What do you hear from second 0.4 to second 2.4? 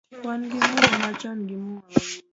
gi muma machon gi muma manyien